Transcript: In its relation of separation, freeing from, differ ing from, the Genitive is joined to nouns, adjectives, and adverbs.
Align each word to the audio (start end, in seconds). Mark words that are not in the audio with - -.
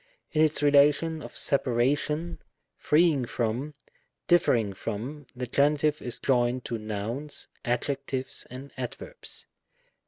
In 0.31 0.41
its 0.41 0.63
relation 0.63 1.21
of 1.21 1.37
separation, 1.37 2.39
freeing 2.75 3.25
from, 3.25 3.75
differ 4.27 4.55
ing 4.55 4.73
from, 4.73 5.27
the 5.35 5.45
Genitive 5.45 6.01
is 6.01 6.17
joined 6.17 6.65
to 6.65 6.79
nouns, 6.79 7.47
adjectives, 7.63 8.47
and 8.49 8.71
adverbs. 8.77 9.45